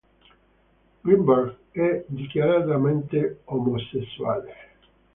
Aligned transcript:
Greenberg 1.03 1.57
è 1.73 2.03
dichiaratamente 2.07 3.41
omosessuale. 3.43 4.55